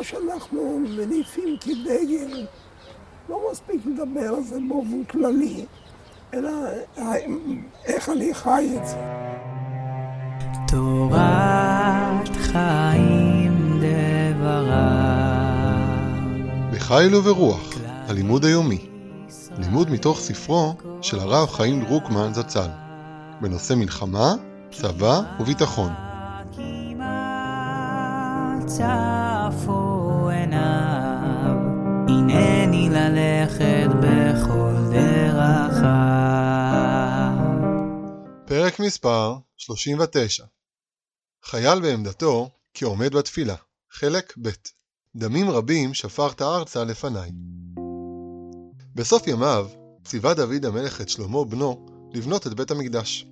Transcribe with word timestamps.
מה 0.00 0.04
שאנחנו 0.04 0.78
מניפים 0.78 1.56
כדגל, 1.60 2.46
לא 3.28 3.40
מספיק 3.52 3.80
לדבר 3.86 4.34
על 4.34 4.42
זה 4.42 4.58
באופן 4.68 5.04
כללי, 5.04 5.64
אלא 6.34 6.50
איך 7.84 8.08
אני 8.08 8.34
חי 8.34 8.68
את 8.76 8.86
זה. 8.86 8.96
תורת 10.68 12.36
חיים 12.36 13.80
דברה 13.82 15.06
בחיל 16.72 17.14
וברוח, 17.14 17.74
הלימוד 18.08 18.44
היומי. 18.44 18.86
לימוד 19.58 19.90
מתוך 19.90 20.20
ספרו 20.20 20.74
של 21.02 21.18
הרב 21.18 21.48
חיים 21.48 21.84
דרוקמן 21.84 22.34
זצ"ל, 22.34 22.68
בנושא 23.40 23.74
מלחמה, 23.74 24.34
צבא 24.70 25.20
וביטחון. 25.40 26.09
צפו 28.66 30.28
עיניו, 30.28 31.56
הנני 32.08 32.88
ללכת 32.90 33.88
בכל 34.00 34.74
דרכיו. 34.92 35.90
פרק 38.46 38.80
מספר 38.80 39.36
39 39.56 40.44
חייל 41.44 41.80
בעמדתו 41.80 42.50
כעומד 42.74 43.14
בתפילה, 43.14 43.54
חלק 43.90 44.34
ב' 44.42 44.48
דמים 45.16 45.50
רבים 45.50 45.94
שפרת 45.94 46.42
ארצה 46.42 46.84
לפניי. 46.84 47.30
בסוף 48.94 49.26
ימיו 49.26 49.68
ציווה 50.04 50.34
דוד 50.34 50.64
המלך 50.66 51.00
את 51.00 51.08
שלמה 51.08 51.44
בנו 51.44 51.86
לבנות 52.12 52.46
את 52.46 52.54
בית 52.54 52.70
המקדש. 52.70 53.26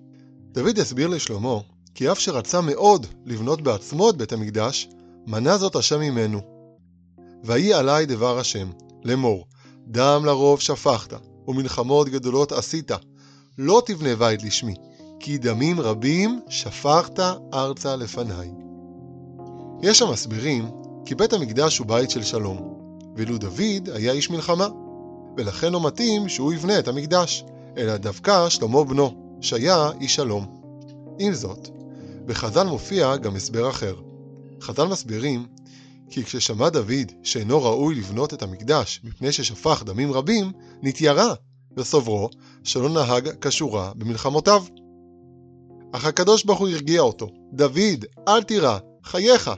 דוד 0.53 0.79
הסביר 0.79 1.09
לשלמה 1.09 1.59
כי 1.95 2.13
אף 2.13 2.19
שרצה 2.19 2.61
מאוד 2.61 3.07
לבנות 3.25 3.63
בעצמו 3.63 4.11
את 4.11 4.17
בית 4.17 4.33
המקדש, 4.33 4.89
מנע 5.29 5.57
זאת 5.57 5.77
השם 5.77 6.01
ממנו. 6.01 6.41
ויהי 7.45 7.73
עלי 7.73 8.07
דבר 8.07 8.39
השם, 8.39 8.71
לאמור, 9.05 9.47
דם 9.87 10.23
לרוב 10.25 10.61
שפכת, 10.61 11.13
ומלחמות 11.49 12.09
גדולות 12.09 12.53
עשית, 12.53 12.91
לא 13.59 13.83
תבנה 13.87 14.17
בית 14.17 14.43
לשמי, 14.43 14.75
כי 15.21 15.39
דמים 15.39 15.81
רבים 15.81 16.41
שפכת 16.49 17.21
ארצה 17.55 17.97
לפניי. 17.97 18.51
יש 19.83 20.03
המסבירים 20.03 20.71
כי 21.05 21.15
בית 21.15 21.33
המקדש 21.33 21.79
הוא 21.79 21.87
בית 21.87 22.11
של 22.11 22.23
שלום, 22.23 22.79
ואילו 23.17 23.39
דוד 23.39 23.89
היה 23.95 24.13
איש 24.13 24.31
מלחמה, 24.31 24.69
ולכן 25.37 25.73
לא 25.73 25.87
מתאים 25.87 26.29
שהוא 26.29 26.53
יבנה 26.53 26.79
את 26.79 26.89
המקדש, 26.89 27.45
אלא 27.77 27.97
דווקא 27.97 28.49
שלמה 28.49 28.85
בנו, 28.85 29.39
שהיה 29.41 29.91
איש 30.01 30.15
שלום. 30.15 30.47
עם 31.19 31.35
זאת, 31.35 31.69
בחז"ל 32.27 32.67
מופיע 32.67 33.17
גם 33.17 33.37
הסבר 33.37 33.71
אחר. 33.71 34.08
חז"ל 34.63 34.87
מסבירים 34.87 35.47
כי 36.11 36.25
כששמע 36.25 36.69
דוד 36.69 37.13
שאינו 37.23 37.63
ראוי 37.63 37.95
לבנות 37.95 38.35
את 38.35 38.43
המקדש 38.43 39.01
מפני 39.05 39.33
ששפך 39.33 39.83
דמים 39.87 40.13
רבים, 40.13 40.53
נתיירא 40.83 41.35
וסוברו 41.77 42.31
שלא 42.65 42.89
נהג 42.89 43.29
כשורה 43.41 43.93
במלחמותיו. 43.97 44.65
אך 45.93 46.05
הקדוש 46.05 46.45
ברוך 46.45 46.59
הוא 46.59 46.69
הרגיע 46.69 47.01
אותו, 47.01 47.29
דוד, 47.53 48.05
אל 48.29 48.43
תירא, 48.43 48.79
חייך, 49.05 49.51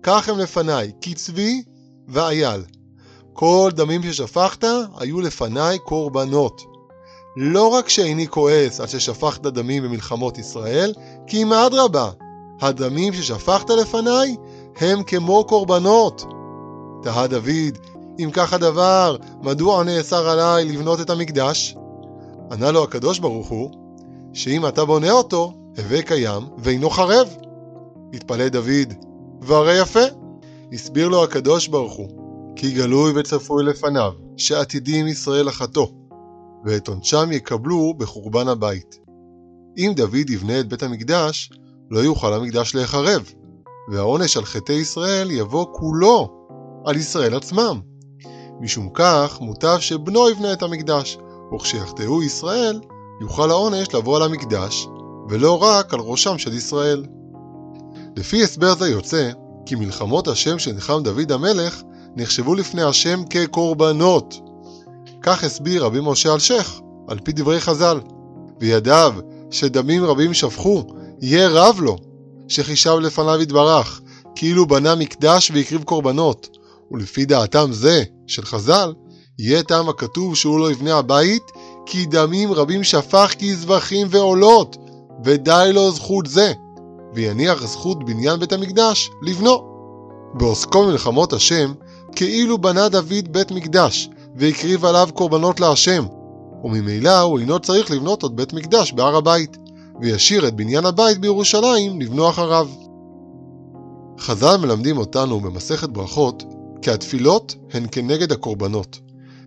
קח 0.00 0.28
הם 0.28 0.38
לפניי, 0.38 0.92
קצבי 1.00 1.62
ואייל. 2.08 2.60
כל 3.32 3.70
דמים 3.74 4.02
ששפכת 4.02 4.64
היו 4.96 5.20
לפניי 5.20 5.78
קורבנות. 5.78 6.62
לא 7.36 7.68
רק 7.68 7.88
שאיני 7.88 8.28
כועס 8.28 8.80
על 8.80 8.86
ששפכת 8.86 9.42
דמים 9.42 9.82
במלחמות 9.82 10.38
ישראל, 10.38 10.92
כי 11.26 11.42
אם 11.42 11.52
אדרבה, 11.52 12.10
הדמים 12.60 13.12
ששפכת 13.12 13.70
לפניי 13.70 14.36
הם 14.76 15.02
כמו 15.02 15.44
קורבנות. 15.44 16.24
תהה 17.02 17.26
דוד, 17.26 17.78
אם 18.18 18.30
כך 18.32 18.52
הדבר, 18.52 19.16
מדוע 19.42 19.84
נאסר 19.84 20.28
עליי 20.28 20.64
לבנות 20.64 21.00
את 21.00 21.10
המקדש? 21.10 21.76
ענה 22.52 22.70
לו 22.70 22.82
הקדוש 22.82 23.18
ברוך 23.18 23.48
הוא, 23.48 23.70
שאם 24.32 24.66
אתה 24.66 24.84
בונה 24.84 25.10
אותו, 25.10 25.52
הווה 25.78 26.02
קיים 26.02 26.42
ואינו 26.58 26.90
חרב. 26.90 27.36
התפלא 28.12 28.48
דוד, 28.48 28.94
והרי 29.42 29.80
יפה. 29.80 30.04
הסביר 30.72 31.08
לו 31.08 31.24
הקדוש 31.24 31.68
ברוך 31.68 31.92
הוא, 31.92 32.08
כי 32.56 32.70
גלוי 32.70 33.12
וצפוי 33.14 33.64
לפניו, 33.64 34.12
שעתידים 34.36 35.06
ישראל 35.06 35.46
לחטוא, 35.46 35.86
ואת 36.64 36.88
עונשם 36.88 37.32
יקבלו 37.32 37.94
בחורבן 37.94 38.48
הבית. 38.48 38.98
אם 39.78 39.92
דוד 39.96 40.30
יבנה 40.30 40.60
את 40.60 40.68
בית 40.68 40.82
המקדש, 40.82 41.50
לא 41.90 42.00
יוכל 42.00 42.32
המקדש 42.34 42.74
להיחרב, 42.74 43.22
והעונש 43.88 44.36
על 44.36 44.44
חטאי 44.44 44.74
ישראל 44.74 45.30
יבוא 45.30 45.66
כולו 45.72 46.28
על 46.84 46.96
ישראל 46.96 47.34
עצמם. 47.34 47.80
משום 48.60 48.88
כך, 48.94 49.38
מוטב 49.40 49.76
שבנו 49.80 50.30
יבנה 50.30 50.52
את 50.52 50.62
המקדש, 50.62 51.18
וכשיחטאו 51.54 52.22
ישראל, 52.22 52.80
יוכל 53.20 53.50
העונש 53.50 53.94
לבוא 53.94 54.16
על 54.16 54.22
המקדש, 54.22 54.88
ולא 55.28 55.62
רק 55.62 55.94
על 55.94 56.00
ראשם 56.00 56.38
של 56.38 56.54
ישראל. 56.54 57.04
לפי 58.16 58.42
הסבר 58.42 58.74
זה 58.74 58.88
יוצא, 58.88 59.30
כי 59.66 59.74
מלחמות 59.74 60.28
השם 60.28 60.58
שנלחם 60.58 61.02
דוד 61.02 61.32
המלך 61.32 61.82
נחשבו 62.16 62.54
לפני 62.54 62.82
השם 62.82 63.22
כקורבנות. 63.30 64.40
כך 65.22 65.44
הסביר 65.44 65.84
רבי 65.84 65.98
משה 66.02 66.34
אלשיך, 66.34 66.80
על 67.08 67.18
פי 67.24 67.32
דברי 67.32 67.60
חז"ל. 67.60 68.00
וידיו 68.60 69.14
שדמים 69.50 70.04
רבים 70.04 70.34
שפכו, 70.34 70.84
יהיה 71.20 71.48
רב 71.48 71.80
לו, 71.80 71.96
שחישב 72.48 72.96
לפניו 73.00 73.42
יתברך, 73.42 74.00
כאילו 74.34 74.66
בנה 74.66 74.94
מקדש 74.94 75.50
והקריב 75.54 75.82
קורבנות. 75.82 76.58
ולפי 76.90 77.24
דעתם 77.24 77.68
זה, 77.72 78.04
של 78.26 78.44
חז"ל, 78.44 78.92
יהיה 79.38 79.62
טעם 79.62 79.88
הכתוב 79.88 80.36
שהוא 80.36 80.60
לא 80.60 80.70
יבנה 80.70 80.98
הבית, 80.98 81.42
כי 81.86 82.06
דמים 82.06 82.52
רבים 82.52 82.84
שפך 82.84 83.34
כזבחים 83.38 84.06
ועולות, 84.10 84.76
ודי 85.24 85.70
לו 85.74 85.90
זכות 85.90 86.26
זה, 86.26 86.52
ויניח 87.14 87.66
זכות 87.66 88.04
בניין 88.04 88.40
בית 88.40 88.52
המקדש 88.52 89.10
לבנו. 89.22 89.68
בעוסקו 90.34 90.86
במלחמות 90.86 91.32
השם, 91.32 91.72
כאילו 92.16 92.58
בנה 92.58 92.88
דוד 92.88 93.32
בית 93.32 93.50
מקדש, 93.50 94.08
והקריב 94.36 94.84
עליו 94.84 95.08
קורבנות 95.14 95.60
להשם, 95.60 96.06
וממילא 96.64 97.20
הוא 97.20 97.38
אינו 97.38 97.58
צריך 97.58 97.90
לבנות 97.90 98.22
עוד 98.22 98.36
בית 98.36 98.52
מקדש 98.52 98.92
בהר 98.92 99.16
הבית, 99.16 99.56
וישאיר 100.00 100.48
את 100.48 100.54
בניין 100.54 100.86
הבית 100.86 101.18
בירושלים 101.18 102.00
לבנו 102.00 102.30
אחריו. 102.30 102.68
חז"ל 104.20 104.56
מלמדים 104.56 104.98
אותנו 104.98 105.40
במסכת 105.40 105.88
ברכות, 105.88 106.42
כי 106.82 106.90
התפילות 106.90 107.54
הן 107.72 107.86
כנגד 107.92 108.32
הקורבנות. 108.32 109.00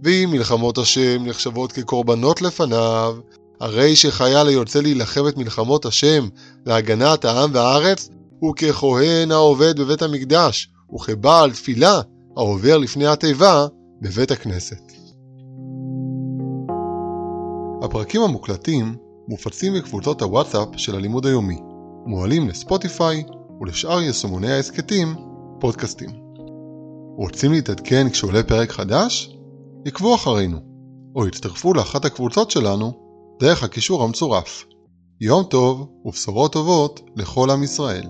ואם 0.04 0.30
מלחמות 0.32 0.78
השם 0.78 1.26
נחשבות 1.26 1.72
כקורבנות 1.72 2.42
לפניו, 2.42 3.16
הרי 3.60 3.96
שחייל 3.96 4.48
היוצא 4.48 4.82
להילחם 4.82 5.28
את 5.28 5.38
מלחמות 5.38 5.86
השם 5.86 6.28
להגנת 6.66 7.26
העם 7.26 7.50
והארץ, 7.54 8.10
הוא 8.40 8.56
ככהן 8.56 9.32
העובד 9.32 9.80
בבית 9.80 10.02
המקדש, 10.02 10.70
וכבעל 10.96 11.52
תפילה 11.52 12.02
העובר 12.38 12.78
לפני 12.78 13.08
התיבה 13.08 13.68
בבית 14.02 14.32
הכנסת. 14.32 14.92
הפרקים 17.82 18.22
המוקלטים 18.22 18.96
מופצים 19.32 19.74
בקבוצות 19.74 20.22
הוואטסאפ 20.22 20.68
של 20.78 20.96
הלימוד 20.96 21.26
היומי, 21.26 21.60
מועלים 22.06 22.48
לספוטיפיי 22.50 23.24
ולשאר 23.62 24.02
יישומוני 24.02 24.52
ההסכתים, 24.52 25.16
פודקאסטים. 25.60 26.10
רוצים 27.18 27.52
להתעדכן 27.52 28.10
כשעולה 28.10 28.44
פרק 28.44 28.72
חדש? 28.72 29.38
עקבו 29.86 30.16
אחרינו, 30.16 30.58
או 31.16 31.26
הצטרפו 31.26 31.74
לאחת 31.74 32.06
הקבוצות 32.06 32.52
שלנו 32.52 32.94
דרך 33.40 33.64
הקישור 33.64 34.04
המצורף. 34.04 34.66
יום 35.22 35.44
טוב 35.44 35.88
ובשורות 36.06 36.54
טובות 36.54 37.02
לכל 37.16 37.50
עם 37.50 37.64
ישראל. 37.64 38.04